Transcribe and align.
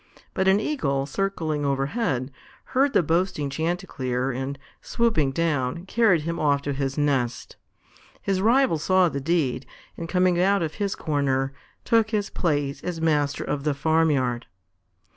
But 0.33 0.47
an 0.47 0.59
Eagle, 0.59 1.05
circling 1.05 1.63
overhead, 1.63 2.31
heard 2.73 2.93
the 2.93 3.03
boasting 3.03 3.51
chanticleer 3.51 4.31
and, 4.31 4.57
swooping 4.81 5.31
down, 5.31 5.85
carried 5.85 6.23
him 6.23 6.39
off 6.39 6.63
to 6.63 6.73
his 6.73 6.97
nest. 6.97 7.55
His 8.19 8.41
rival 8.41 8.79
saw 8.79 9.09
the 9.09 9.21
deed, 9.21 9.67
and 9.95 10.09
coming 10.09 10.41
out 10.41 10.63
of 10.63 10.73
his 10.81 10.95
corner, 10.95 11.53
took 11.85 12.09
his 12.09 12.31
place 12.31 12.83
as 12.83 12.99
master 12.99 13.43
of 13.43 13.63
the 13.63 13.75
farmyard. 13.75 14.47